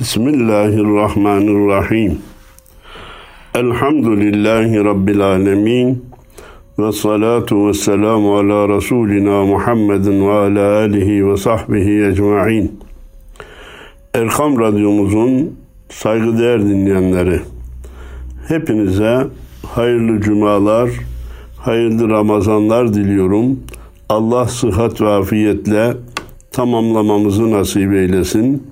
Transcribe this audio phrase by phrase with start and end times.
[0.00, 2.18] Bismillahirrahmanirrahim.
[3.54, 6.04] Elhamdülillahi Rabbil alemin.
[6.78, 12.80] Ve salatu ve selamu ala Resulina Muhammedin ve ala alihi ve sahbihi ecma'in.
[14.14, 15.56] Erkam Radyomuzun
[15.88, 17.40] saygıdeğer dinleyenleri,
[18.48, 19.26] hepinize
[19.66, 20.90] hayırlı cumalar,
[21.56, 23.60] hayırlı Ramazanlar diliyorum.
[24.08, 25.92] Allah sıhhat ve afiyetle
[26.52, 28.69] tamamlamamızı nasip eylesin.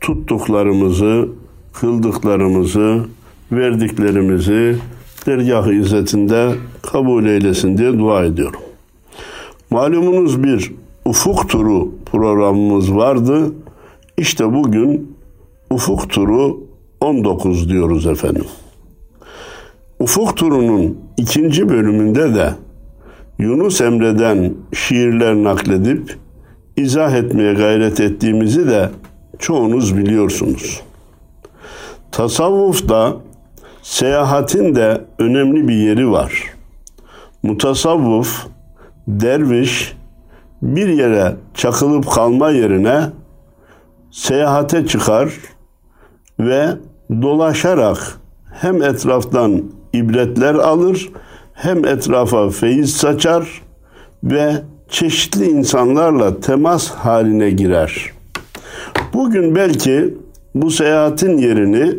[0.00, 1.28] Tuttuklarımızı,
[1.72, 3.04] kıldıklarımızı,
[3.52, 4.76] verdiklerimizi
[5.26, 8.60] dergah-ı izzetinde kabul eylesin diye dua ediyorum.
[9.70, 10.72] Malumunuz bir
[11.04, 13.52] ufuk turu programımız vardı.
[14.16, 15.16] İşte bugün
[15.70, 16.60] ufuk turu
[17.00, 18.44] 19 diyoruz efendim.
[19.98, 22.54] Ufuk turunun ikinci bölümünde de
[23.38, 26.16] Yunus Emre'den şiirler nakledip
[26.76, 28.90] izah etmeye gayret ettiğimizi de
[29.40, 30.80] çoğunuz biliyorsunuz.
[32.12, 33.16] Tasavvufta
[33.82, 36.44] seyahatin de önemli bir yeri var.
[37.42, 38.46] Mutasavvuf,
[39.08, 39.96] derviş
[40.62, 43.10] bir yere çakılıp kalma yerine
[44.10, 45.34] seyahate çıkar
[46.40, 46.68] ve
[47.22, 48.20] dolaşarak
[48.52, 51.10] hem etraftan ibretler alır
[51.54, 53.62] hem etrafa feyiz saçar
[54.24, 54.52] ve
[54.88, 58.19] çeşitli insanlarla temas haline girer.
[59.14, 60.14] Bugün belki
[60.54, 61.98] bu seyahatin yerini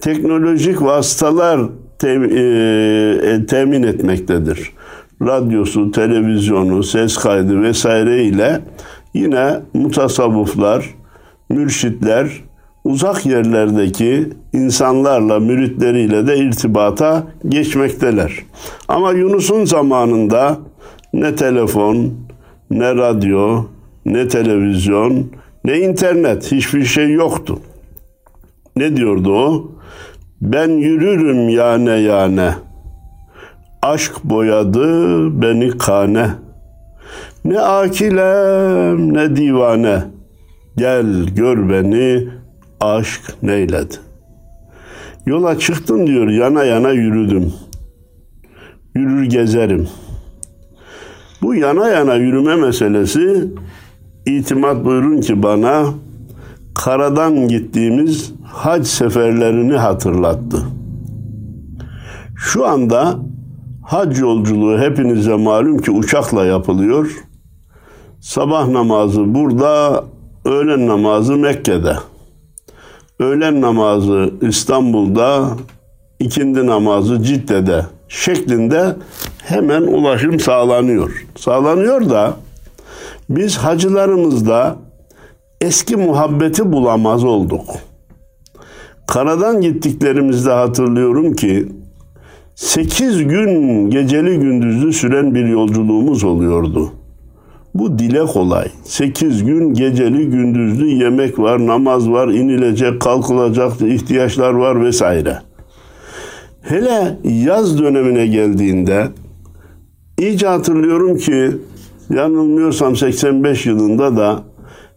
[0.00, 1.60] teknolojik vasıtalar
[1.98, 4.72] tem, e, temin etmektedir.
[5.22, 8.60] Radyosu, televizyonu, ses kaydı vesaire ile
[9.14, 10.94] yine mutasavvıflar,
[11.48, 12.44] mürşitler
[12.84, 18.32] uzak yerlerdeki insanlarla, müritleriyle de irtibata geçmekteler.
[18.88, 20.58] Ama Yunus'un zamanında
[21.12, 22.14] ne telefon,
[22.70, 23.64] ne radyo,
[24.06, 25.26] ne televizyon,
[25.64, 27.60] ne internet hiçbir şey yoktu.
[28.76, 29.72] Ne diyordu o?
[30.40, 32.54] Ben yürürüm yane yane.
[33.82, 34.86] Aşk boyadı
[35.42, 36.30] beni kane.
[37.44, 40.02] Ne akilem ne divane.
[40.76, 42.28] Gel gör beni
[42.80, 43.94] aşk neyledi.
[45.26, 47.52] Yola çıktım diyor yana yana yürüdüm.
[48.94, 49.88] Yürür gezerim.
[51.42, 53.44] Bu yana yana yürüme meselesi
[54.26, 55.84] itimat buyurun ki bana
[56.74, 60.62] karadan gittiğimiz hac seferlerini hatırlattı.
[62.36, 63.18] Şu anda
[63.82, 67.24] hac yolculuğu hepinize malum ki uçakla yapılıyor.
[68.20, 70.04] Sabah namazı burada,
[70.44, 71.96] öğlen namazı Mekke'de.
[73.18, 75.48] Öğlen namazı İstanbul'da,
[76.18, 78.96] ikindi namazı Cidde'de şeklinde
[79.42, 81.26] hemen ulaşım sağlanıyor.
[81.36, 82.36] Sağlanıyor da
[83.30, 84.76] biz hacılarımızda
[85.60, 87.64] eski muhabbeti bulamaz olduk.
[89.06, 91.68] Karadan gittiklerimizde hatırlıyorum ki
[92.54, 96.92] 8 gün geceli gündüzlü süren bir yolculuğumuz oluyordu.
[97.74, 98.68] Bu dile kolay.
[98.84, 105.38] 8 gün geceli gündüzlü yemek var, namaz var, inilecek, kalkılacak ihtiyaçlar var vesaire.
[106.62, 109.08] Hele yaz dönemine geldiğinde
[110.18, 111.50] iyice hatırlıyorum ki
[112.10, 114.42] yanılmıyorsam 85 yılında da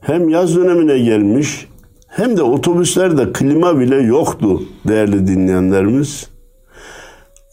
[0.01, 1.68] hem yaz dönemine gelmiş
[2.07, 6.29] hem de otobüslerde klima bile yoktu değerli dinleyenlerimiz.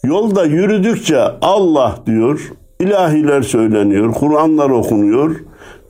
[0.03, 5.35] Yolda yürüdükçe Allah diyor, ilahiler söyleniyor, Kur'anlar okunuyor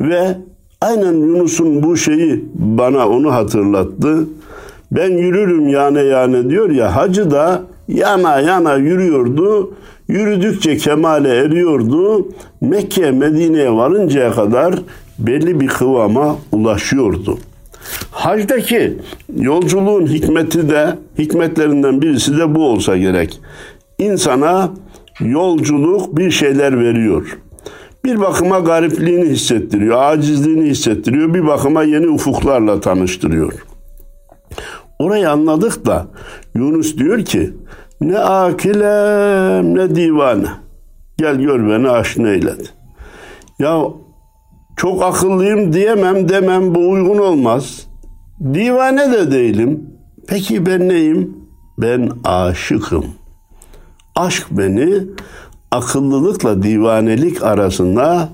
[0.01, 0.37] ve
[0.81, 4.27] aynen Yunus'un bu şeyi bana onu hatırlattı.
[4.91, 9.73] Ben yürürüm yane yane diyor ya hacı da yana yana yürüyordu.
[10.11, 12.27] Yürüdükçe kemale eriyordu.
[12.61, 14.75] Mekke, Medine'ye varıncaya kadar
[15.19, 17.37] belli bir kıvama ulaşıyordu.
[18.11, 18.97] Hacdaki
[19.35, 23.41] yolculuğun hikmeti de hikmetlerinden birisi de bu olsa gerek.
[23.99, 24.71] İnsana
[25.19, 27.37] yolculuk bir şeyler veriyor.
[28.05, 33.53] Bir bakıma garipliğini hissettiriyor, acizliğini hissettiriyor, bir bakıma yeni ufuklarla tanıştırıyor.
[34.99, 36.07] Orayı anladık da
[36.55, 37.53] Yunus diyor ki
[38.01, 40.47] ne akilem ne divane.
[41.17, 42.63] Gel gör beni aşina eyledi.
[43.59, 43.83] Ya
[44.77, 47.87] çok akıllıyım diyemem demem bu uygun olmaz.
[48.53, 49.89] Divane de değilim.
[50.27, 51.37] Peki ben neyim?
[51.77, 53.05] Ben aşıkım.
[54.15, 55.03] Aşk beni
[55.71, 58.29] akıllılıkla divanelik arasında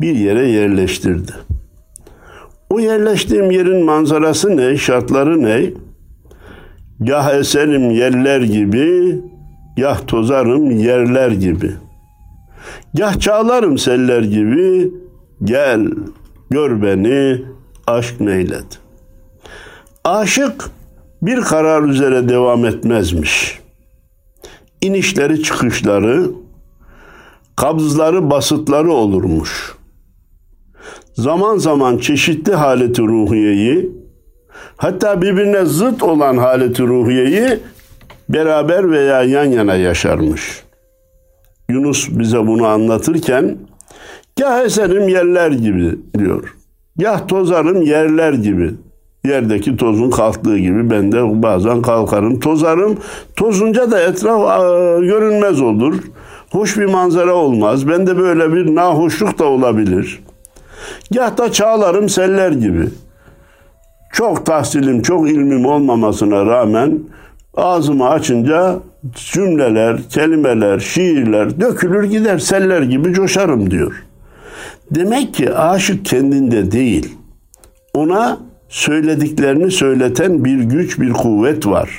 [0.00, 1.32] bir yere yerleştirdi.
[2.70, 5.70] O yerleştiğim yerin manzarası ne, şartları ne?
[7.00, 9.20] Gah eserim yerler gibi,
[9.76, 11.72] gah tozarım yerler gibi.
[12.94, 14.90] Gah çağlarım seller gibi,
[15.44, 15.86] gel
[16.50, 17.42] gör beni
[17.86, 18.74] aşk neyledi.
[20.04, 20.70] Aşık
[21.22, 23.60] bir karar üzere devam etmezmiş.
[24.80, 26.30] İnişleri çıkışları,
[27.56, 29.74] kabzları basıtları olurmuş.
[31.14, 33.99] Zaman zaman çeşitli haleti ruhiyeyi,
[34.76, 37.58] hatta birbirine zıt olan haleti ruhiyeyi
[38.28, 40.62] beraber veya yan yana yaşarmış.
[41.68, 43.56] Yunus bize bunu anlatırken,
[44.38, 46.54] gah eserim yerler gibi diyor.
[46.96, 48.70] Gah tozarım yerler gibi.
[49.24, 52.98] Yerdeki tozun kalktığı gibi ben de bazen kalkarım, tozarım.
[53.36, 54.60] Tozunca da etraf
[55.00, 55.94] görünmez olur.
[56.50, 57.88] Hoş bir manzara olmaz.
[57.88, 60.22] Ben de böyle bir nahoşluk da olabilir.
[61.10, 62.88] Gah da çağlarım seller gibi.
[64.12, 66.98] Çok tahsilim, çok ilmim olmamasına rağmen
[67.56, 68.78] ağzımı açınca
[69.14, 74.04] cümleler, kelimeler, şiirler dökülür gider seller gibi coşarım diyor.
[74.90, 77.16] Demek ki aşık kendinde değil.
[77.94, 81.90] Ona söylediklerini söyleten bir güç, bir kuvvet var.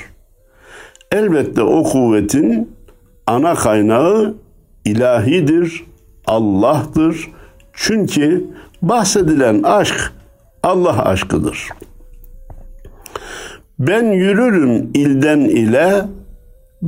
[1.12, 2.70] Elbette o kuvvetin
[3.26, 4.34] ana kaynağı
[4.84, 5.84] ilahidir,
[6.26, 7.30] Allah'tır.
[7.72, 8.44] Çünkü
[8.82, 10.12] bahsedilen aşk
[10.62, 11.68] Allah aşkıdır.
[13.78, 16.02] Ben yürürüm ilden ile,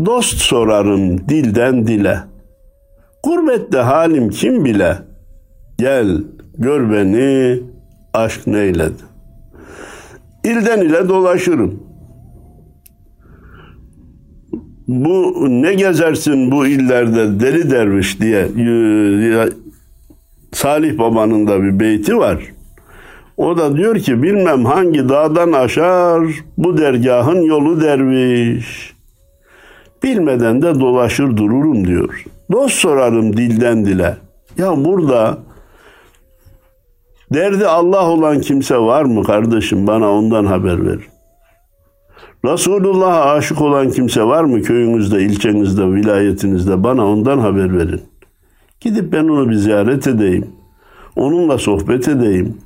[0.06, 2.18] dost sorarım dilden dile.
[3.22, 4.98] Gurbette halim kim bile,
[5.78, 6.24] gel
[6.58, 7.60] gör beni
[8.14, 9.02] aşk neyledi.
[10.44, 11.82] İlden ile dolaşırım.
[14.88, 18.48] Bu ne gezersin bu illerde deli derviş diye
[20.52, 22.53] Salih Baba'nın da bir beyti var.
[23.36, 26.22] O da diyor ki bilmem hangi dağdan aşar
[26.58, 28.94] bu dergahın yolu derviş.
[30.02, 32.24] Bilmeden de dolaşır dururum diyor.
[32.52, 34.16] Dost sorarım dilden dile.
[34.58, 35.38] Ya burada
[37.34, 39.86] derdi Allah olan kimse var mı kardeşim?
[39.86, 40.98] Bana ondan haber ver.
[42.44, 46.84] Resulullah'a aşık olan kimse var mı köyünüzde, ilçenizde, vilayetinizde?
[46.84, 48.02] Bana ondan haber verin.
[48.80, 50.46] Gidip ben onu bir ziyaret edeyim.
[51.16, 52.58] Onunla sohbet edeyim.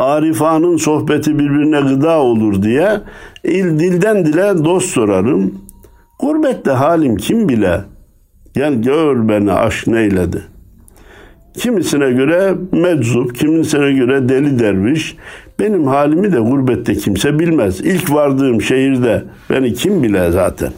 [0.00, 3.00] Arifanın sohbeti birbirine gıda olur diye
[3.44, 5.54] il dilden dile dost sorarım.
[6.20, 7.80] Gurbette halim kim bile.
[8.54, 10.42] Gel gör beni aşk neyledi.
[11.54, 15.16] Kimisine göre meczup, kimisine göre deli derviş.
[15.58, 17.80] Benim halimi de gurbette kimse bilmez.
[17.80, 20.72] İlk vardığım şehirde beni kim bile zaten.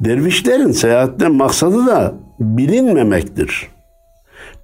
[0.00, 3.68] Dervişlerin seyahatten maksadı da bilinmemektir.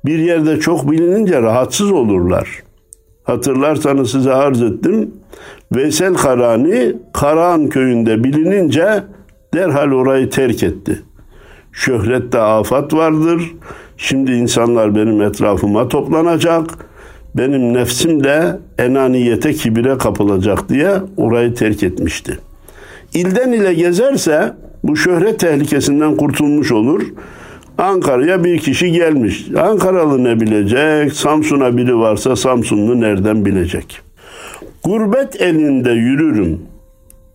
[0.05, 2.70] Bir yerde çok bilinince rahatsız olurlar.
[3.31, 5.11] Hatırlarsanız size arz ettim.
[5.75, 9.05] Veysel Karani Karahan köyünde bilinince
[9.55, 11.03] derhal orayı terk etti.
[11.73, 13.43] Şöhrette afat vardır.
[13.97, 16.65] Şimdi insanlar benim etrafıma toplanacak.
[17.35, 22.39] Benim nefsim de enaniyete, kibire kapılacak diye orayı terk etmişti.
[23.15, 24.55] İlden ile gezerse
[24.85, 27.03] bu şöhret tehlikesinden kurtulmuş olur.
[27.81, 29.47] Ankara'ya bir kişi gelmiş.
[29.59, 31.13] Ankaralı ne bilecek?
[31.13, 34.01] Samsun'a biri varsa Samsunlu nereden bilecek?
[34.85, 36.59] Gurbet elinde yürürüm.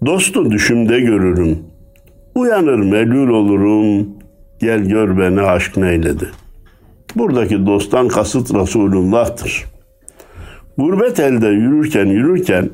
[0.06, 1.60] Dostu düşümde görürüm.
[2.36, 4.08] Uyanır melul olurum.
[4.60, 6.30] Gel gör beni aşk neyledi.
[7.16, 9.66] Buradaki dosttan kasıt Resulullah'tır.
[10.78, 12.70] Gurbet elde yürürken yürürken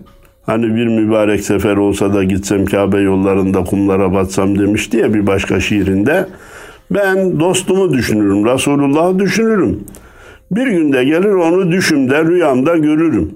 [0.45, 5.59] hani bir mübarek sefer olsa da gitsem Kabe yollarında kumlara batsam demişti ya bir başka
[5.59, 6.27] şiirinde.
[6.91, 9.83] Ben dostumu düşünürüm, Resulullah'ı düşünürüm.
[10.51, 13.31] Bir günde gelir onu düşümde, rüyamda görürüm.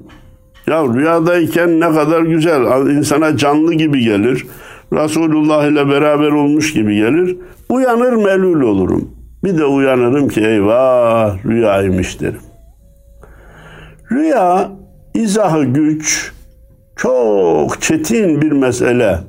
[0.68, 4.46] Ya rüyadayken ne kadar güzel, insana canlı gibi gelir.
[4.94, 7.38] Resulullah ile beraber olmuş gibi gelir.
[7.70, 9.12] Uyanır melul olurum.
[9.44, 12.42] Bir de uyanırım ki eyvah rüyaymış derim.
[14.12, 14.72] Rüya
[15.14, 16.32] izahı güç,
[16.96, 19.20] çok çetin bir mesele.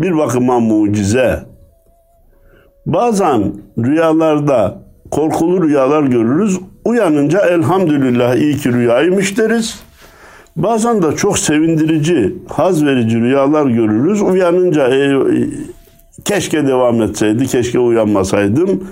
[0.00, 1.45] Bir bakıma mucize.
[2.86, 6.58] Bazen rüyalarda korkulu rüyalar görürüz.
[6.84, 9.80] Uyanınca elhamdülillah iyi ki rüyaymış deriz.
[10.56, 14.22] Bazen de çok sevindirici, haz verici rüyalar görürüz.
[14.22, 15.18] Uyanınca e,
[16.24, 18.88] keşke devam etseydi, keşke uyanmasaydım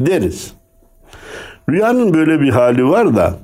[0.00, 0.52] deriz.
[1.70, 3.34] Rüyanın böyle bir hali var da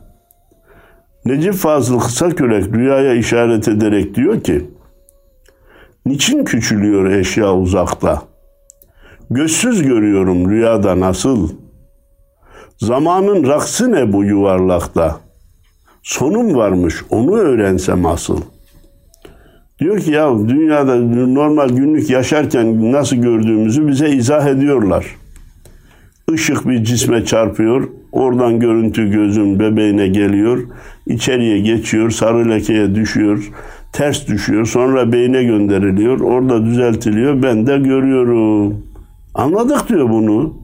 [1.25, 4.71] Necip Fazıl Kısakürek rüyaya işaret ederek diyor ki
[6.06, 8.31] Niçin küçülüyor eşya uzakta?
[9.34, 11.50] Gözsüz görüyorum rüyada nasıl?
[12.78, 15.20] Zamanın raksı ne bu yuvarlakta?
[16.02, 18.40] Sonum varmış onu öğrensem asıl.
[19.78, 20.96] Diyor ki ya dünyada
[21.26, 25.06] normal günlük yaşarken nasıl gördüğümüzü bize izah ediyorlar.
[26.32, 30.62] Işık bir cisme çarpıyor, oradan görüntü gözün bebeğine geliyor,
[31.06, 33.50] içeriye geçiyor, sarı lekeye düşüyor,
[33.92, 34.66] ters düşüyor.
[34.66, 36.20] Sonra beyne gönderiliyor.
[36.20, 37.42] Orada düzeltiliyor.
[37.42, 38.91] Ben de görüyorum.
[39.34, 40.54] Anladık diyor bunu.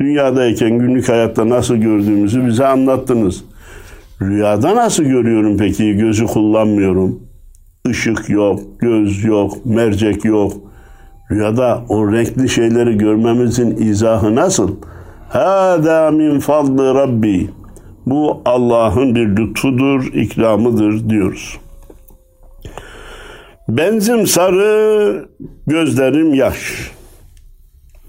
[0.00, 3.44] Dünyadayken günlük hayatta nasıl gördüğümüzü bize anlattınız.
[4.22, 5.96] Rüyada nasıl görüyorum peki?
[5.96, 7.20] Gözü kullanmıyorum.
[7.88, 10.52] Işık yok, göz yok, mercek yok.
[11.30, 14.76] Rüyada o renkli şeyleri görmemizin izahı nasıl?
[15.28, 17.50] Hâdâ min fadlı Rabbi.
[18.06, 21.58] Bu Allah'ın bir lütfudur, ikramıdır diyoruz.
[23.68, 25.28] Benzim sarı,
[25.66, 26.90] gözlerim yaş.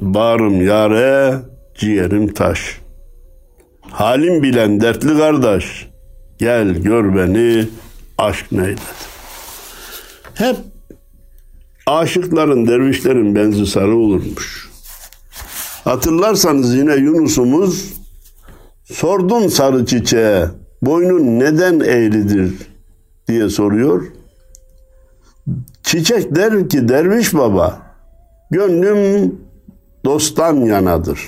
[0.04, 1.40] Bağrım yare,
[1.76, 2.82] ciğerim taş.
[3.82, 5.88] Halim bilen dertli kardeş,
[6.38, 7.68] gel gör beni,
[8.18, 8.80] aşk neyledi.
[10.34, 10.56] Hep
[11.88, 14.70] aşıkların, dervişlerin benzi sarı olurmuş.
[15.84, 17.94] Hatırlarsanız yine Yunus'umuz
[18.84, 20.46] sordun sarı çiçeğe
[20.82, 22.54] boynun neden eğridir
[23.28, 24.04] diye soruyor.
[25.84, 27.82] Çiçek der ki derviş baba
[28.52, 29.36] gönlüm
[30.06, 31.20] dosttan yanadır.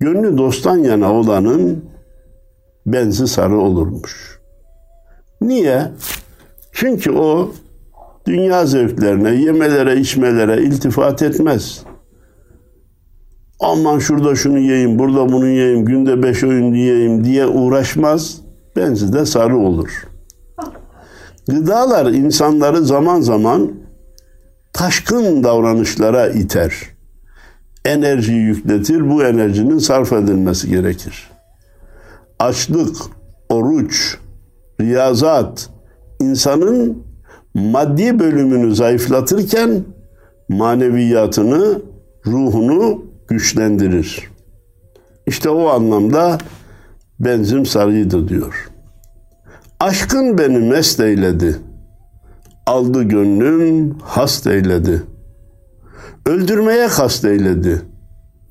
[0.00, 1.84] Gönlü dosttan yana olanın
[2.86, 4.40] benzi sarı olurmuş.
[5.40, 5.88] Niye?
[6.72, 7.52] Çünkü o
[8.26, 11.82] dünya zevklerine, yemelere, içmelere iltifat etmez.
[13.60, 18.40] Aman şurada şunu yiyeyim, burada bunu yiyeyim, günde beş öğün yiyeyim diye uğraşmaz.
[18.76, 20.08] Benzi de sarı olur.
[21.48, 23.72] Gıdalar insanları zaman zaman
[24.72, 26.72] taşkın davranışlara iter.
[27.84, 31.30] Enerji yükletir, bu enerjinin sarf edilmesi gerekir.
[32.38, 32.96] Açlık,
[33.48, 34.18] oruç,
[34.80, 35.70] riyazat,
[36.20, 37.02] insanın
[37.54, 39.84] maddi bölümünü zayıflatırken
[40.48, 41.82] maneviyatını,
[42.26, 44.30] ruhunu güçlendirir.
[45.26, 46.38] İşte o anlamda
[47.20, 48.70] benzim sarıydı diyor.
[49.80, 51.56] Aşkın beni mest eyledi.
[52.66, 55.02] Aldı gönlüm hast eyledi.
[56.26, 57.82] Öldürmeye kast eyledi.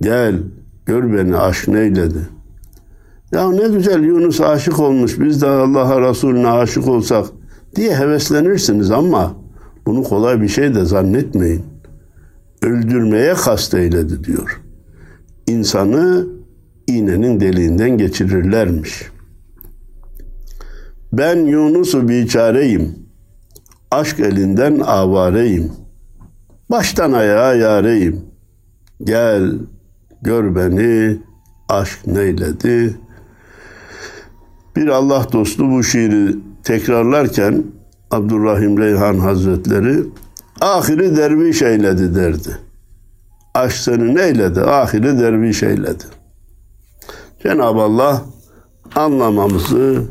[0.02, 0.36] Gel
[0.86, 2.30] gör beni aşk neyledi.
[3.32, 7.26] Ya ne güzel Yunus aşık olmuş biz de Allah'a Resulüne aşık olsak
[7.76, 9.36] diye heveslenirsiniz ama
[9.86, 11.64] bunu kolay bir şey de zannetmeyin.
[12.62, 14.62] Öldürmeye kast eyledi diyor.
[15.48, 16.28] İnsanı
[16.88, 19.04] iğnenin deliğinden geçirirlermiş.
[21.14, 22.96] Ben Yunus'u biçareyim.
[23.92, 25.72] Aşk elinden avareyim.
[26.72, 28.26] Baştan ayağa yareyim.
[29.04, 29.54] Gel
[30.22, 31.18] gör beni
[31.70, 32.98] aşk neyledi.
[34.76, 37.64] Bir Allah dostu bu şiiri tekrarlarken
[38.12, 40.04] Abdurrahim Reyhan Hazretleri
[40.62, 42.58] ahiri derviş eyledi derdi.
[43.54, 44.62] Aşk seni neyledi?
[44.62, 46.04] Ahiri derviş eyledi.
[47.44, 48.26] Cenab-ı Allah
[48.96, 50.04] anlamamızı,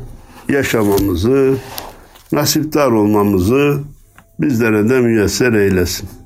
[0.49, 1.55] yaşamamızı,
[2.31, 3.79] nasiptar olmamızı
[4.39, 6.20] bizlere de müyesser eylesin.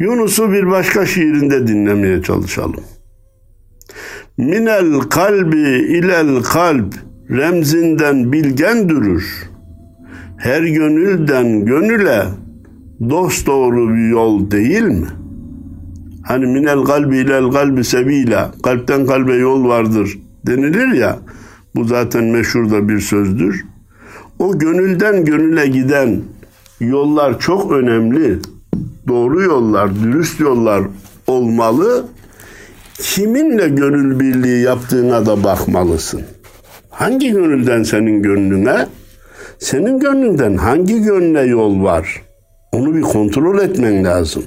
[0.00, 2.84] Yunus'u bir başka şiirinde dinlemeye çalışalım.
[4.36, 6.94] Minel kalbi ilel kalp
[7.30, 9.22] remzinden bilgen durur.
[10.36, 12.24] Her gönülden gönüle
[13.10, 15.06] dost doğru bir yol değil mi?
[16.22, 21.18] Hani minel kalbi ilel kalbi sebila kalpten kalbe yol vardır denilir ya
[21.74, 23.64] bu zaten meşhur da bir sözdür.
[24.38, 26.20] O gönülden gönüle giden
[26.80, 28.38] yollar çok önemli.
[29.10, 30.82] Doğru yollar, dürüst yollar
[31.26, 32.04] olmalı.
[32.98, 36.22] Kiminle gönül birliği yaptığına da bakmalısın.
[36.90, 38.86] Hangi gönülden senin gönlüne?
[39.58, 42.22] Senin gönlünden hangi gönle yol var?
[42.72, 44.44] Onu bir kontrol etmen lazım.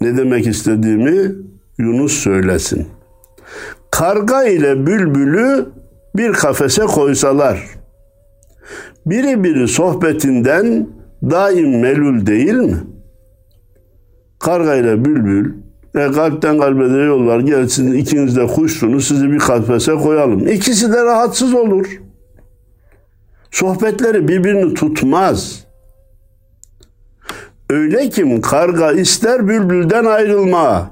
[0.00, 1.32] Ne demek istediğimi
[1.78, 2.86] Yunus söylesin.
[3.90, 5.66] Karga ile bülbülü
[6.16, 7.66] bir kafese koysalar,
[9.06, 10.88] biri biri sohbetinden
[11.22, 12.76] daim melul değil mi?
[14.38, 15.54] Karga ile bülbül
[15.96, 17.40] e, kalpten kalbe de yol var.
[17.40, 19.08] Gel sizin ikiniz de kuşsunuz.
[19.08, 20.48] Sizi bir kafese koyalım.
[20.48, 21.86] İkisi de rahatsız olur.
[23.50, 25.66] Sohbetleri birbirini tutmaz.
[27.70, 30.90] Öyle kim karga ister bülbülden ayrılma.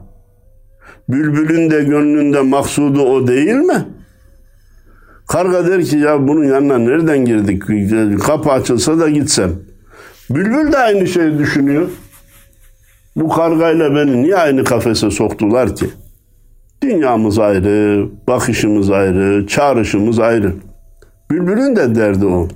[1.09, 3.87] Bülbülün de gönlünde maksudu o değil mi?
[5.29, 7.63] Karga der ki ya bunun yanına nereden girdik?
[8.23, 9.53] Kapı açılsa da gitsem.
[10.31, 11.89] Bülbül de aynı şeyi düşünüyor.
[13.17, 15.91] Bu kargayla beni niye aynı kafese soktular ki?
[16.83, 20.55] Dünyamız ayrı, bakışımız ayrı, çağrışımız ayrı.
[21.31, 22.49] Bülbülün de derdi o.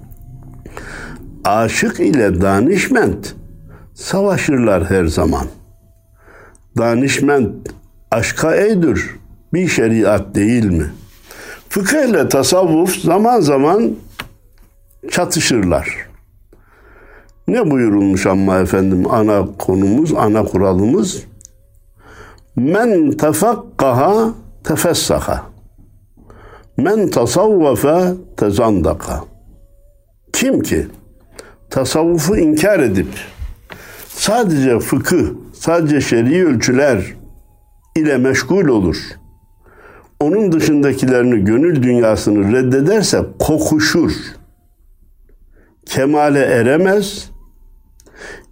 [1.45, 3.35] Aşık ile danişment
[3.95, 5.47] savaşırlar her zaman.
[6.79, 7.69] Danişment
[8.11, 9.05] aşka eydir,
[9.53, 10.87] bir şeriat değil mi?
[11.69, 13.97] Fıkıh ile tasavvuf zaman zaman
[15.11, 16.08] çatışırlar.
[17.49, 21.25] Ne buyurulmuş ama efendim ana konumuz, ana kuralımız?
[22.57, 25.43] Men tefakkaha tefessaha.
[26.77, 29.25] Men tasavvafe tezandaka.
[30.33, 30.87] Kim ki
[31.71, 33.09] tasavvufu inkar edip
[34.09, 37.15] sadece fıkıh, sadece şer'i ölçüler
[37.97, 38.97] ile meşgul olur.
[40.21, 44.13] Onun dışındakilerini gönül dünyasını reddederse kokuşur.
[45.87, 47.38] Kemale eremez.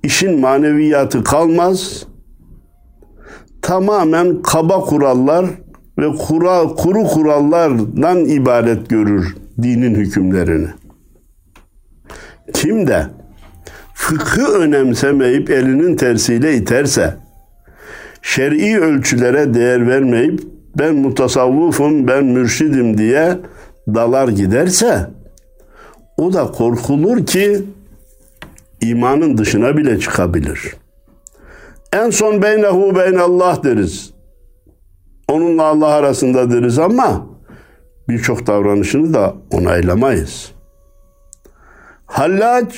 [0.07, 2.07] İşin maneviyatı kalmaz.
[3.63, 5.47] Tamamen kaba kurallar
[5.99, 10.69] ve kura, kuru kurallardan ibaret görür dinin hükümlerini.
[12.55, 13.07] Kim de
[13.95, 17.17] fıkhı önemsemeyip elinin tersiyle iterse,
[18.23, 20.43] şer'i ölçülere değer vermeyip
[20.79, 23.39] ben mutasavvufum, ben mürşidim diye
[23.95, 25.11] dalar giderse
[26.17, 27.63] o da korkulur ki
[28.81, 30.77] imanın dışına bile çıkabilir.
[31.93, 34.11] En son beynehu beynallah deriz.
[35.29, 37.27] Onunla Allah arasında deriz ama
[38.09, 40.53] birçok davranışını da onaylamayız.
[42.07, 42.75] Hallac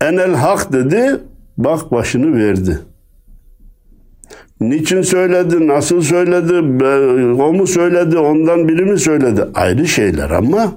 [0.00, 1.20] enel hak dedi,
[1.56, 2.78] bak başını verdi.
[4.60, 6.84] Niçin söyledi, nasıl söyledi,
[7.42, 9.44] o mu söyledi, ondan biri mi söyledi?
[9.54, 10.72] Ayrı şeyler ama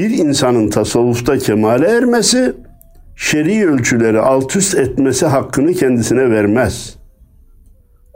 [0.00, 2.52] bir insanın tasavvufta kemale ermesi,
[3.16, 6.96] şer'i ölçüleri alt üst etmesi hakkını kendisine vermez.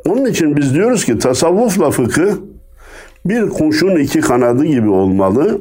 [0.06, 2.32] Onun için biz diyoruz ki tasavvufla fıkıh
[3.26, 5.60] bir kuşun iki kanadı gibi olmalı.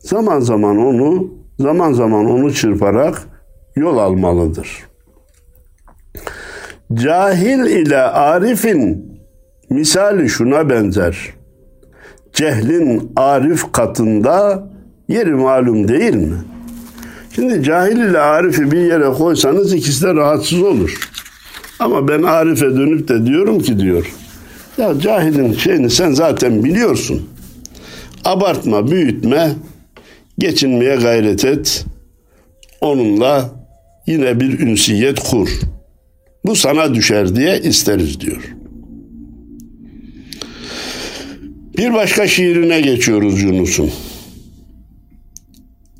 [0.00, 3.22] Zaman zaman onu, zaman zaman onu çırparak
[3.76, 4.68] yol almalıdır.
[6.94, 9.12] Cahil ile arifin
[9.70, 11.34] misali şuna benzer.
[12.32, 14.68] Cehlin arif katında
[15.08, 16.36] yeri malum değil mi?
[17.34, 21.08] Şimdi cahil ile arifi bir yere koysanız ikisi de rahatsız olur.
[21.78, 24.12] Ama ben arife dönüp de diyorum ki diyor.
[24.78, 27.28] Ya cahilin şeyini sen zaten biliyorsun.
[28.24, 29.52] Abartma, büyütme,
[30.38, 31.84] geçinmeye gayret et.
[32.80, 33.50] Onunla
[34.06, 35.48] yine bir ünsiyet kur.
[36.44, 38.54] Bu sana düşer diye isteriz diyor.
[41.76, 43.90] Bir başka şiirine geçiyoruz Yunus'un.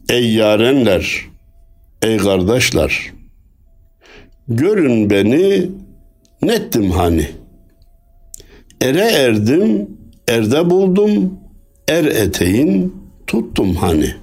[0.09, 1.27] Ey yarenler,
[2.03, 3.13] ey kardeşler,
[4.49, 5.71] görün beni
[6.43, 7.27] nettim hani.
[8.81, 9.91] Ere erdim,
[10.29, 11.39] erde buldum,
[11.89, 12.95] er eteğin
[13.27, 14.15] tuttum hani.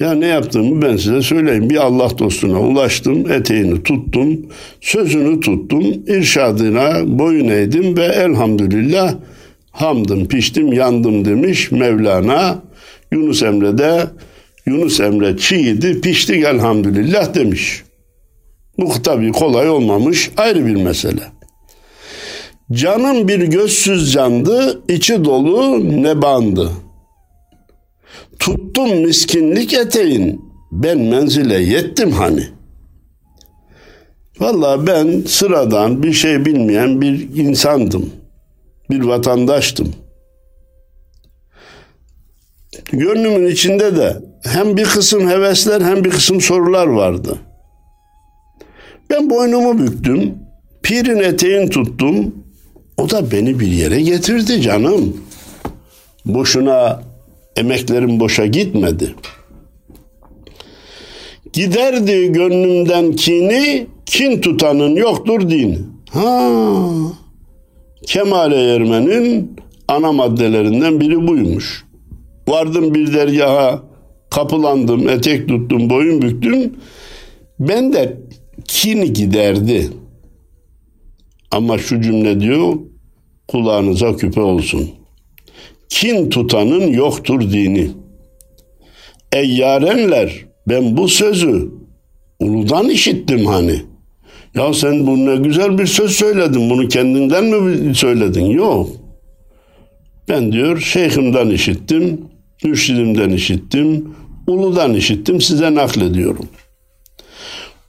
[0.00, 1.70] Ya ne yaptığımı ben size söyleyeyim.
[1.70, 4.46] Bir Allah dostuna ulaştım, eteğini tuttum,
[4.80, 9.14] sözünü tuttum, irşadına boyun eğdim ve elhamdülillah
[9.70, 12.62] hamdım, piştim, yandım demiş Mevlana.
[13.12, 14.06] Yunus Emre de
[14.66, 17.84] Yunus Emre çiğdi, piştik elhamdülillah demiş.
[18.78, 21.22] Bu tabii kolay olmamış, ayrı bir mesele.
[22.72, 26.70] Canım bir gözsüz candı, içi dolu nebandı.
[28.38, 32.48] Tuttum miskinlik eteğin, ben menzile yettim hani.
[34.40, 38.10] Valla ben sıradan bir şey bilmeyen bir insandım.
[38.90, 39.94] Bir vatandaştım.
[42.92, 47.38] Gönlümün içinde de hem bir kısım hevesler hem bir kısım sorular vardı.
[49.10, 50.34] Ben boynumu büktüm,
[50.82, 52.34] pirin eteğini tuttum.
[52.96, 55.16] O da beni bir yere getirdi canım.
[56.24, 57.02] Boşuna
[57.56, 59.14] emeklerim boşa gitmedi.
[61.52, 65.78] Giderdi gönlümden kini, kin tutanın yoktur dini.
[66.10, 66.50] Ha,
[68.06, 69.56] Kemale ermenin
[69.88, 71.84] ana maddelerinden biri buymuş.
[72.48, 73.82] Vardım bir dergaha,
[74.34, 76.72] kapılandım, etek tuttum, boyun büktüm.
[77.60, 78.20] Ben de
[78.64, 79.88] kin giderdi.
[81.50, 82.74] Ama şu cümle diyor,
[83.48, 84.90] kulağınıza küpe olsun.
[85.88, 87.90] Kin tutanın yoktur dini.
[89.32, 91.70] Ey yarenler, ben bu sözü
[92.40, 93.82] uludan işittim hani.
[94.54, 98.44] Ya sen bu ne güzel bir söz söyledin, bunu kendinden mi söyledin?
[98.44, 98.88] Yok.
[100.28, 102.20] Ben diyor şeyhimden işittim,
[102.64, 104.14] mürşidimden işittim,
[104.46, 106.48] uludan işittim, size naklediyorum.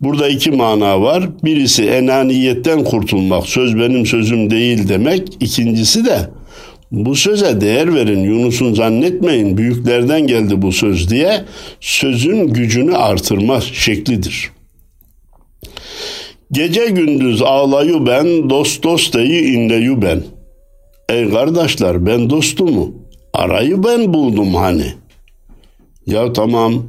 [0.01, 1.29] Burada iki mana var.
[1.43, 5.27] Birisi enaniyetten kurtulmak, söz benim sözüm değil demek.
[5.39, 6.29] İkincisi de
[6.91, 8.23] bu söze değer verin.
[8.23, 11.45] Yunus'un zannetmeyin büyüklerden geldi bu söz diye
[11.79, 14.51] sözün gücünü artırma şeklidir.
[16.51, 20.23] Gece gündüz ağlayı ben, dost dost deyi inleyu ben.
[21.09, 22.95] Ey kardeşler ben dostumu
[23.33, 24.93] arayı ben buldum hani.
[26.07, 26.83] Ya tamam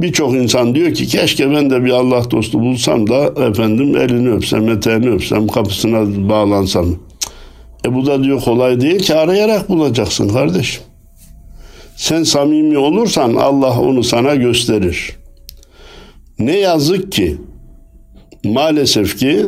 [0.00, 4.68] Birçok insan diyor ki keşke ben de bir Allah dostu bulsam da efendim elini öpsem,
[4.68, 6.86] eteğini öpsem, kapısına bağlansam.
[7.86, 10.82] E bu da diyor kolay değil ki arayarak bulacaksın kardeşim.
[11.96, 15.16] Sen samimi olursan Allah onu sana gösterir.
[16.38, 17.36] Ne yazık ki
[18.44, 19.46] maalesef ki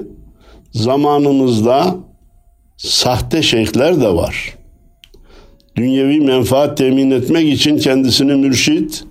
[0.72, 1.96] zamanımızda
[2.76, 4.57] sahte şeyhler de var.
[5.78, 9.04] Dünyevi menfaat temin etmek için kendisini mürşit,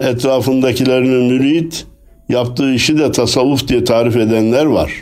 [0.00, 1.86] etrafındakilerini mürit,
[2.28, 4.92] yaptığı işi de tasavvuf diye tarif edenler var.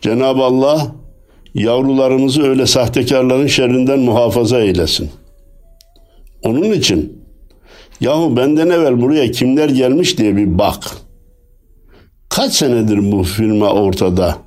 [0.00, 0.94] Cenab-ı Allah
[1.54, 5.10] yavrularımızı öyle sahtekarların şerrinden muhafaza eylesin.
[6.42, 7.22] Onun için
[8.00, 10.84] yahu benden evvel buraya kimler gelmiş diye bir bak.
[12.28, 14.38] Kaç senedir bu firma ortada?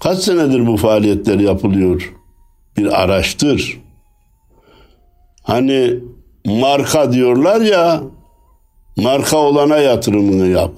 [0.00, 2.14] Kaç senedir bu faaliyetler yapılıyor?
[2.76, 3.85] Bir araştır.
[5.46, 5.94] Hani
[6.46, 8.02] marka diyorlar ya,
[8.96, 10.72] marka olana yatırımını yap.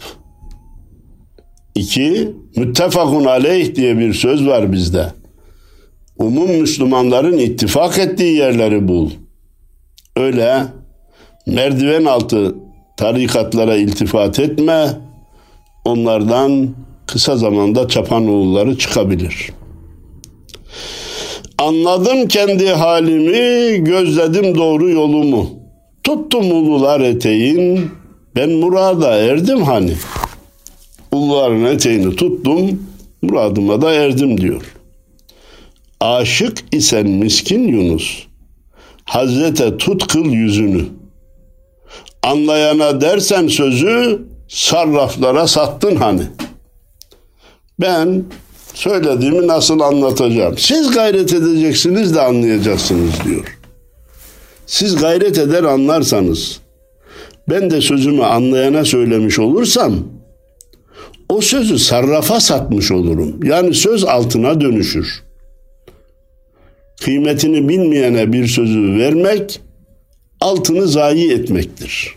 [1.74, 5.12] İki, müttefakun aleyh diye bir söz var bizde.
[6.18, 9.11] Umum Müslümanların ittifak ettiği yerleri bul.
[10.16, 10.64] Öyle
[11.46, 12.54] merdiven altı
[12.96, 14.88] tarikatlara iltifat etme.
[15.85, 16.68] Onlardan
[17.07, 19.58] kısa zamanda çapan oğulları çıkabilir.
[21.59, 25.51] Anladım kendi halimi, gözledim doğru yolumu.
[26.05, 27.90] Tuttum ulular eteğin,
[28.37, 29.94] ben murada erdim hani.
[31.12, 32.83] Uluların eteğini tuttum,
[33.23, 34.62] muradıma da erdim diyor.
[36.01, 38.27] Aşık isen miskin Yunus,
[39.05, 40.85] Hazrete tut kıl yüzünü.
[42.23, 46.23] Anlayana dersen sözü, sarraflara sattın hani.
[47.81, 48.25] Ben
[48.79, 50.59] söylediğimi nasıl anlatacağım?
[50.59, 53.59] Siz gayret edeceksiniz de anlayacaksınız diyor.
[54.67, 56.61] Siz gayret eder anlarsanız,
[57.51, 59.95] ben de sözümü anlayana söylemiş olursam,
[61.29, 63.45] o sözü sarrafa satmış olurum.
[63.45, 65.23] Yani söz altına dönüşür.
[67.01, 69.61] Kıymetini bilmeyene bir sözü vermek,
[70.41, 72.14] altını zayi etmektir.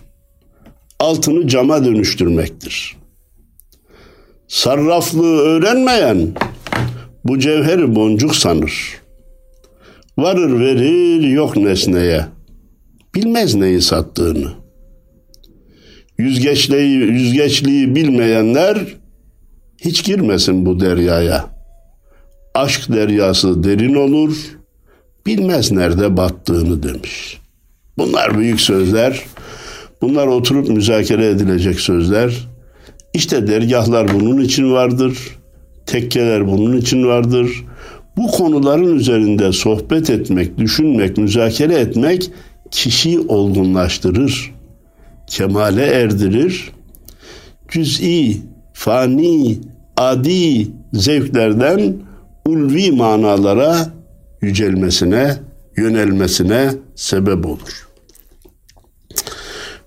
[1.00, 3.01] Altını cama dönüştürmektir.
[4.52, 6.28] Sarraflığı öğrenmeyen
[7.26, 9.02] bu cevheri boncuk sanır.
[10.18, 12.26] Varır verir yok nesneye.
[13.16, 14.52] Bilmez neyi sattığını.
[16.18, 18.96] Yüzgeçliği, yüzgeçliği bilmeyenler
[19.78, 21.46] hiç girmesin bu deryaya.
[22.56, 24.36] Aşk deryası derin olur,
[25.26, 27.42] bilmez nerede battığını demiş.
[27.98, 29.24] Bunlar büyük sözler.
[30.02, 32.51] Bunlar oturup müzakere edilecek sözler.
[33.14, 35.18] İşte dergahlar bunun için vardır.
[35.86, 37.66] Tekkeler bunun için vardır.
[38.18, 42.32] Bu konuların üzerinde sohbet etmek, düşünmek, müzakere etmek
[42.72, 44.52] kişiyi olgunlaştırır.
[45.28, 46.72] Kemale erdirir.
[47.70, 48.38] Cüz'i,
[48.74, 49.58] fani,
[49.98, 51.94] adi zevklerden
[52.46, 53.90] ulvi manalara
[54.42, 55.38] yücelmesine,
[55.78, 57.91] yönelmesine sebep olur.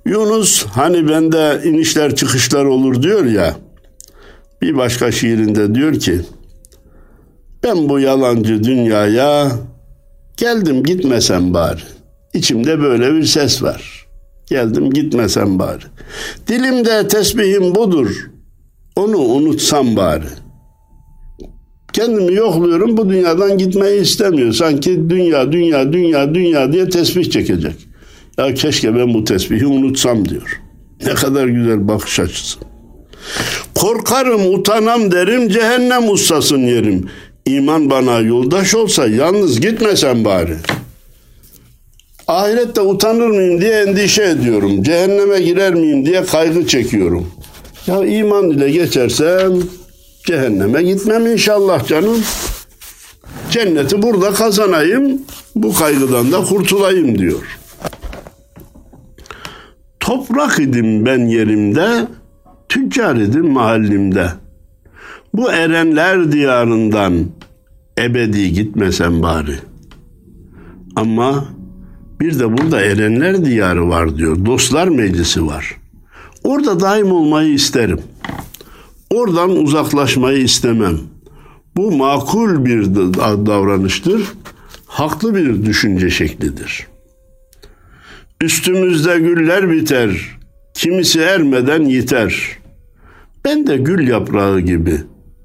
[0.07, 3.57] Yunus hani bende inişler çıkışlar olur diyor ya.
[4.63, 6.21] Bir başka şiirinde diyor ki
[7.65, 9.53] ben bu yalancı dünyaya
[10.37, 11.81] geldim gitmesem bari.
[12.35, 14.07] İçimde böyle bir ses var.
[14.51, 15.83] Geldim gitmesem bari.
[16.49, 18.31] Dilimde tesbihim budur.
[18.97, 20.27] Onu unutsam bari.
[21.93, 24.53] Kendimi yokluyorum bu dünyadan gitmeyi istemiyor.
[24.53, 27.94] Sanki dünya, dünya, dünya, dünya diye tesbih çekecek.
[28.39, 30.61] Ya keşke ben bu tesbihi unutsam diyor.
[31.07, 32.59] Ne kadar güzel bakış açısı.
[33.75, 37.09] Korkarım, utanam derim, cehennem ustasın yerim.
[37.47, 40.57] İman bana yoldaş olsa yalnız gitmesem bari.
[42.29, 44.83] Ahirette utanır mıyım diye endişe ediyorum.
[44.83, 47.31] Cehenneme girer miyim diye kaygı çekiyorum.
[47.87, 49.53] Ya iman ile geçersem
[50.27, 52.23] cehenneme gitmem inşallah canım.
[53.51, 55.23] Cenneti burada kazanayım,
[55.55, 57.43] bu kaygıdan da kurtulayım diyor.
[60.05, 62.09] Toprak idim ben yerimde,
[62.69, 64.29] tüccar idim mahallimde.
[65.35, 67.15] Bu erenler diyarından
[67.99, 69.55] ebedi gitmesem bari.
[70.97, 71.45] Ama
[72.21, 74.45] bir de burada erenler diyarı var diyor.
[74.47, 75.77] Dostlar meclisi var.
[76.45, 78.01] Orada daim olmayı isterim.
[79.11, 80.99] Oradan uzaklaşmayı istemem.
[81.77, 82.95] Bu makul bir
[83.47, 84.33] davranıştır.
[84.87, 86.94] Haklı bir düşünce şeklidir.
[88.41, 90.39] Üstümüzde güller biter,
[90.75, 92.59] kimisi ermeden yiter.
[93.45, 94.97] Ben de gül yaprağı gibi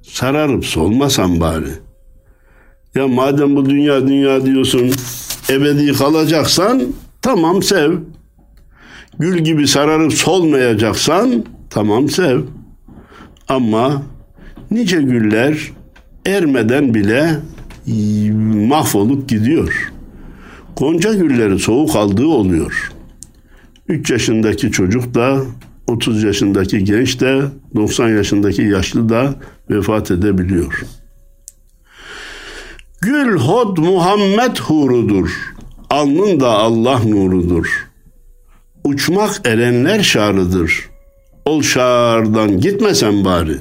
[0.02, 1.70] sararıp solmasam bari.
[2.96, 4.92] Ya madem bu dünya dünya diyorsun,
[5.50, 6.84] ebedi kalacaksan
[7.22, 7.92] tamam sev.
[9.20, 12.42] Gül gibi sararıp solmayacaksan tamam sev.
[13.48, 14.04] Ama
[14.72, 15.72] nice güller
[16.26, 17.40] ermeden bile
[18.68, 19.92] mahvolup gidiyor.
[20.80, 22.92] Gonca gülleri soğuk aldığı oluyor.
[23.88, 25.42] 3 yaşındaki çocuk da
[25.88, 27.42] 30 yaşındaki genç de
[27.76, 29.36] 90 yaşındaki yaşlı da
[29.70, 30.86] vefat edebiliyor.
[33.02, 35.54] Gül hod Muhammed hurudur.
[35.90, 37.88] Alnın da Allah nurudur.
[38.84, 40.90] Uçmak erenler şarıdır.
[41.46, 43.58] Ol şardan gitmesen bari.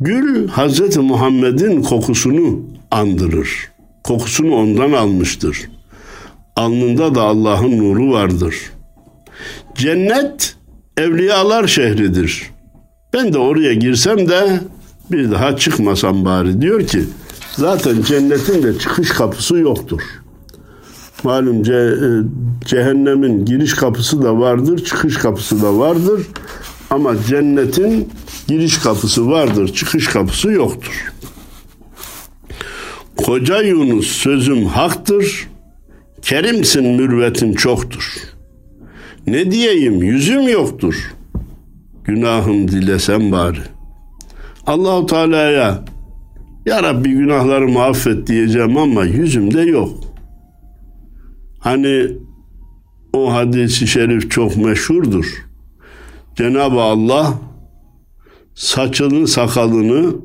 [0.00, 3.70] Gül Hazreti Muhammed'in kokusunu andırır.
[4.04, 5.73] Kokusunu ondan almıştır.
[6.56, 8.54] Alnında da Allah'ın nuru vardır.
[9.74, 10.56] Cennet
[10.96, 12.50] evliyalar şehridir.
[13.12, 14.60] Ben de oraya girsem de
[15.10, 17.04] bir daha çıkmasam bari diyor ki
[17.56, 20.00] zaten cennetin de çıkış kapısı yoktur.
[21.24, 22.08] Malum ce, e,
[22.64, 26.26] cehennemin giriş kapısı da vardır, çıkış kapısı da vardır.
[26.90, 28.08] Ama cennetin
[28.48, 31.12] giriş kapısı vardır, çıkış kapısı yoktur.
[33.16, 35.48] Koca Yunus sözüm haktır,
[36.24, 38.12] kerimsin mürvetin çoktur.
[39.26, 41.14] Ne diyeyim yüzüm yoktur,
[42.04, 43.58] günahım dilesem bari.
[44.66, 45.84] Allahu Teala'ya
[46.66, 49.90] ya Rabbi günahlarımı affet diyeceğim ama yüzümde yok.
[51.58, 52.08] Hani
[53.12, 55.46] o hadisi şerif çok meşhurdur.
[56.36, 57.34] Cenab-ı Allah
[58.54, 60.16] saçını sakalını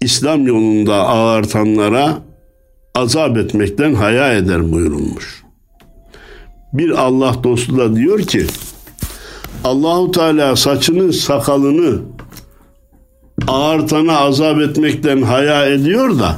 [0.00, 2.29] İslam yolunda ağartanlara
[3.00, 5.42] azap etmekten haya eder buyurulmuş.
[6.72, 8.46] Bir Allah dostu da diyor ki
[9.64, 11.98] Allahu Teala saçını sakalını
[13.48, 16.36] ağartana azap etmekten haya ediyor da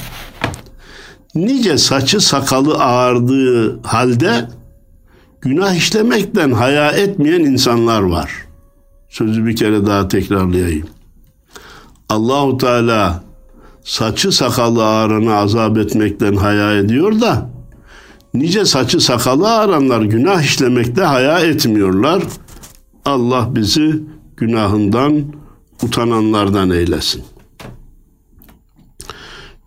[1.35, 4.49] nice saçı sakalı ağardığı halde
[5.41, 8.31] günah işlemekten haya etmeyen insanlar var.
[9.09, 10.87] Sözü bir kere daha tekrarlayayım.
[12.09, 13.22] Allahu Teala
[13.85, 17.51] saçı sakalı ağarana azap etmekten haya ediyor da
[18.35, 22.23] nice saçı sakalı ağaranlar günah işlemekte haya etmiyorlar.
[23.05, 24.03] Allah bizi
[24.37, 25.25] günahından
[25.83, 27.23] utananlardan eylesin.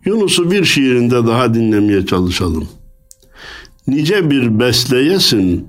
[0.06, 2.67] Yunus'u bir şiirinde daha dinlemeye çalışalım.
[3.88, 5.67] Nice bir besleyesin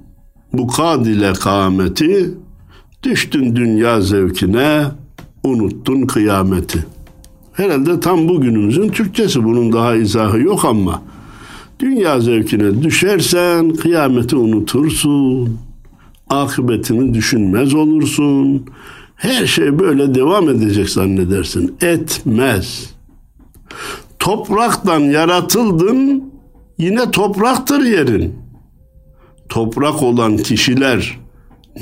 [0.53, 2.35] bu kad ile kâmeti,
[3.03, 4.85] düştün dünya zevkine,
[5.45, 6.87] unuttun kıyameti.
[7.57, 11.03] Herhalde tam bugünümüzün Türkçesi bunun daha izahı yok ama
[11.81, 15.59] dünya zevkine düşersen kıyameti unutursun.
[16.31, 18.67] Akıbetini düşünmez olursun.
[19.17, 21.77] Her şey böyle devam edecek zannedersin.
[21.81, 22.91] Etmez.
[24.19, 26.25] Topraktan yaratıldın,
[26.79, 28.35] yine topraktır yerin.
[29.49, 31.19] Toprak olan kişiler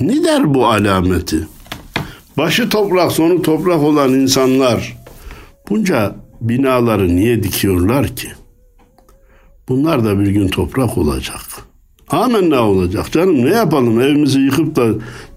[0.00, 1.48] ne der bu alameti?
[2.38, 5.03] Başı toprak, sonu toprak olan insanlar
[5.70, 8.28] bunca binaları niye dikiyorlar ki?
[9.68, 11.40] Bunlar da bir gün toprak olacak.
[12.42, 14.86] ne olacak canım ne yapalım evimizi yıkıp da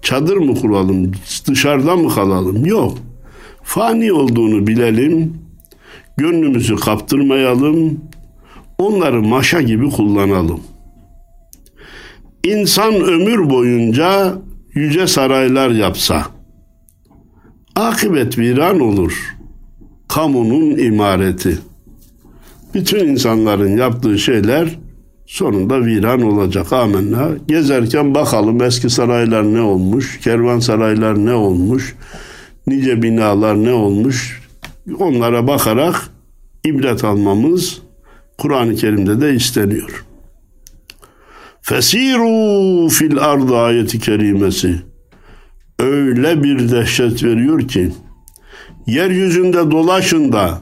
[0.02, 1.12] çadır mı kuralım
[1.48, 2.98] dışarıda mı kalalım yok.
[3.64, 5.34] Fani olduğunu bilelim
[6.18, 8.02] gönlümüzü kaptırmayalım
[8.78, 10.62] onları maşa gibi kullanalım.
[12.44, 14.36] İnsan ömür boyunca
[14.74, 16.26] yüce saraylar yapsa
[17.76, 19.37] akıbet viran olur
[20.18, 21.58] kamunun imareti.
[22.74, 24.80] Bütün insanların yaptığı şeyler
[25.26, 27.30] sonunda viran olacak amenna.
[27.48, 31.96] Gezerken bakalım eski saraylar ne olmuş, kervansaraylar ne olmuş,
[32.68, 34.42] nice binalar ne olmuş.
[35.00, 36.10] Onlara bakarak
[36.66, 37.82] ibret almamız
[38.38, 40.06] Kur'an-ı Kerim'de de isteniyor.
[41.62, 44.76] Fesiru fil ardı ayeti kerimesi
[45.80, 47.92] öyle bir dehşet veriyor ki
[48.88, 50.62] yeryüzünde dolaşın da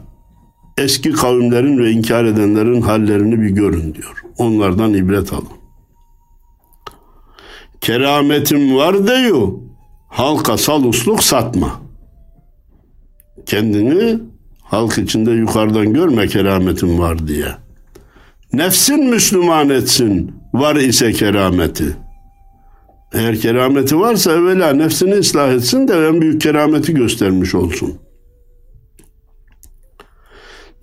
[0.78, 4.24] eski kavimlerin ve inkar edenlerin hallerini bir görün diyor.
[4.38, 5.48] Onlardan ibret alın.
[7.82, 9.48] Kerametim var diyor.
[10.08, 11.82] Halka sal usluk satma.
[13.46, 14.20] Kendini
[14.64, 17.48] halk içinde yukarıdan görme kerametim var diye.
[18.54, 21.98] Nefsin Müslüman etsin var ise kerameti.
[23.14, 28.05] Eğer kerameti varsa evvela nefsini ıslah etsin de en büyük kerameti göstermiş olsun.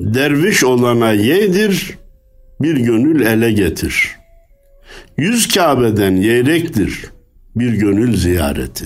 [0.01, 1.99] Derviş olana yedir,
[2.61, 4.17] bir gönül ele getir.
[5.17, 7.05] Yüz Kabe'den yeyrektir,
[7.57, 8.85] bir gönül ziyareti.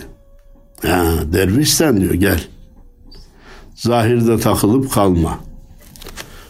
[0.82, 2.40] Ha, dervişsen diyor gel.
[3.74, 5.40] Zahirde takılıp kalma.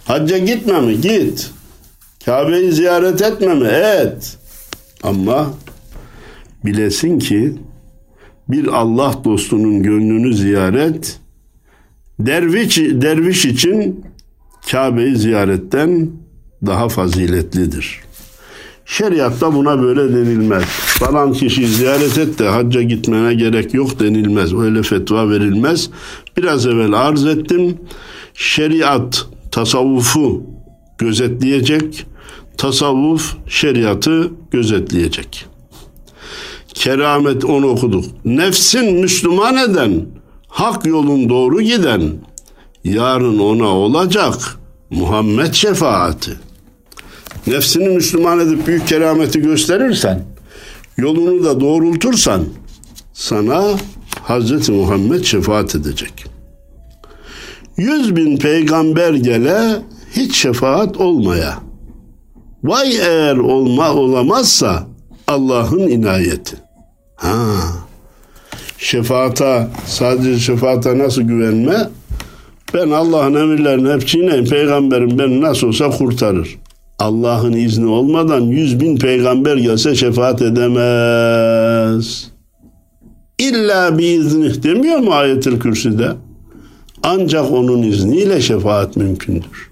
[0.04, 1.00] Hacca gitme mi?
[1.00, 1.50] Git.
[2.24, 3.66] Kabe'yi ziyaret etme mi?
[3.66, 4.38] Et.
[5.02, 5.54] Ama
[6.64, 7.52] bilesin ki
[8.48, 11.20] bir Allah dostunun gönlünü ziyaret
[12.20, 14.04] derviş, derviş için
[14.70, 16.10] Kabe'yi ziyaretten
[16.66, 18.00] daha faziletlidir.
[18.86, 20.64] Şeriatta buna böyle denilmez.
[20.98, 24.54] Falan kişi ziyaret et de hacca gitmene gerek yok denilmez.
[24.54, 25.90] Öyle fetva verilmez.
[26.36, 27.78] Biraz evvel arz ettim.
[28.34, 30.42] Şeriat tasavvufu
[30.98, 32.06] gözetleyecek.
[32.58, 35.46] Tasavvuf şeriatı gözetleyecek.
[36.74, 38.04] Keramet onu okuduk.
[38.24, 40.06] Nefsin Müslüman eden,
[40.48, 42.02] hak yolun doğru giden,
[42.94, 44.58] yarın ona olacak
[44.90, 46.30] Muhammed şefaati.
[47.46, 50.24] Nefsini Müslüman edip büyük kerameti gösterirsen,
[50.96, 52.44] yolunu da doğrultursan,
[53.12, 53.64] sana
[54.22, 56.24] Hazreti Muhammed şefaat edecek.
[57.76, 61.58] Yüz bin peygamber gele hiç şefaat olmaya.
[62.64, 64.86] Vay eğer olma olamazsa
[65.26, 66.56] Allah'ın inayeti.
[67.16, 67.56] Ha.
[68.78, 71.88] Şefaata, sadece şefaata nasıl güvenme?
[72.74, 74.44] Ben Allah'ın emirlerini hep çiğneyim.
[74.44, 76.58] Peygamberim beni nasıl olsa kurtarır.
[76.98, 82.30] Allah'ın izni olmadan yüz bin peygamber gelse şefaat edemez.
[83.38, 86.12] İlla bir izni demiyor mu ayetül kürsüde?
[87.02, 89.70] Ancak onun izniyle şefaat mümkündür.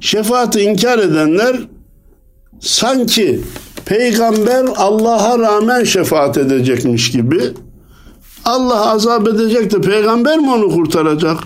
[0.00, 1.56] Şefaati inkar edenler
[2.60, 3.40] sanki
[3.84, 7.40] peygamber Allah'a rağmen şefaat edecekmiş gibi
[8.44, 11.38] Allah azap edecek de peygamber mi onu kurtaracak?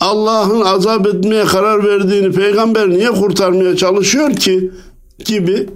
[0.00, 4.70] Allah'ın azap etmeye karar verdiğini peygamber niye kurtarmaya çalışıyor ki?
[5.24, 5.68] Gibi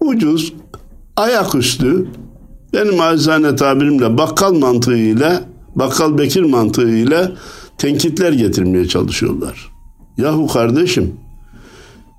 [0.00, 0.52] ucuz,
[1.16, 2.06] ayaküstü,
[2.72, 7.32] benim acizane tabirimle bakkal mantığıyla, bakkal Bekir mantığıyla
[7.78, 9.70] tenkitler getirmeye çalışıyorlar.
[10.18, 11.16] Yahu kardeşim,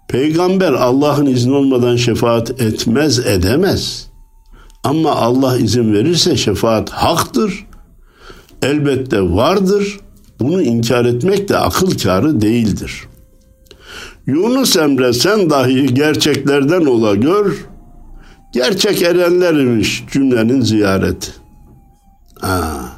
[0.09, 4.07] peygamber Allah'ın izni olmadan şefaat etmez edemez.
[4.83, 7.67] Ama Allah izin verirse şefaat haktır.
[8.61, 9.99] Elbette vardır.
[10.39, 13.03] Bunu inkar etmek de akıl kârı değildir.
[14.27, 17.65] Yunus Emre sen dahi gerçeklerden ola gör.
[18.53, 21.31] Gerçek erenler imiş cümlenin ziyareti.
[22.41, 22.91] Ha.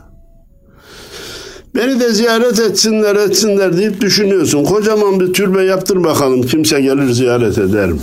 [1.75, 4.65] Beni de ziyaret etsinler etsinler deyip düşünüyorsun.
[4.65, 7.99] Kocaman bir türbe yaptır bakalım kimse gelir ziyaret eder mi?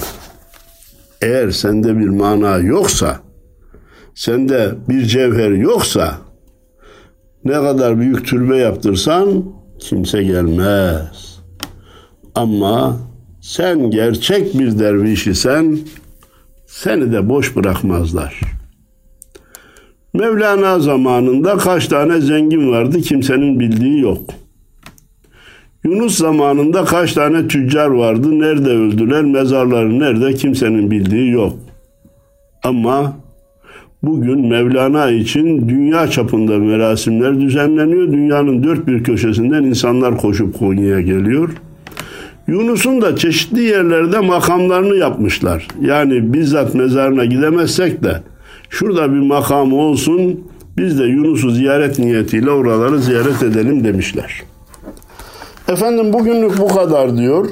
[1.23, 3.21] Eğer sende bir mana yoksa,
[4.15, 6.19] sende bir cevher yoksa,
[7.45, 9.45] ne kadar büyük türbe yaptırsan
[9.79, 11.41] kimse gelmez.
[12.35, 12.97] Ama
[13.41, 15.79] sen gerçek bir derviş isen
[16.67, 18.41] seni de boş bırakmazlar.
[20.15, 24.31] Mevlana zamanında kaç tane zengin vardı kimsenin bildiği yok.
[25.85, 31.57] Yunus zamanında kaç tane tüccar vardı nerede öldüler mezarları nerede kimsenin bildiği yok.
[32.63, 33.17] Ama
[34.07, 38.13] bugün Mevlana için dünya çapında merasimler düzenleniyor.
[38.13, 41.51] Dünyanın dört bir köşesinden insanlar koşup Konya'ya geliyor.
[42.47, 45.69] Yunus'un da çeşitli yerlerde makamlarını yapmışlar.
[45.81, 48.23] Yani bizzat mezarına gidemezsek de
[48.71, 50.41] şurada bir makam olsun
[50.77, 54.43] biz de Yunus'u ziyaret niyetiyle oraları ziyaret edelim demişler.
[55.69, 57.49] Efendim bugünlük bu kadar diyor.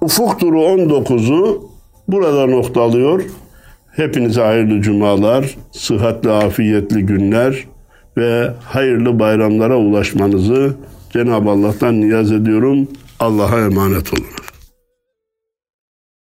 [0.00, 1.70] Ufuk turu 19'u
[2.08, 3.22] burada noktalıyor.
[3.96, 7.64] Hepinize hayırlı cumalar, sıhhatli, afiyetli günler
[8.16, 10.74] ve hayırlı bayramlara ulaşmanızı
[11.10, 12.88] Cenab-ı Allah'tan niyaz ediyorum.
[13.20, 14.43] Allah'a emanet olun.